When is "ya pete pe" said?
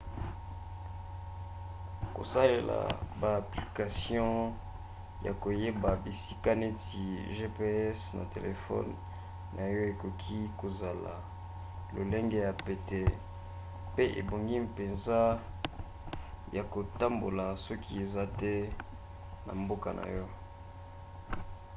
12.47-14.03